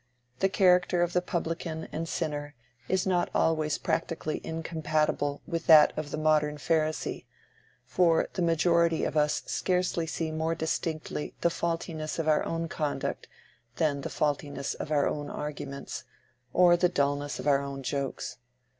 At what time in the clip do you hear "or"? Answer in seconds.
16.51-16.75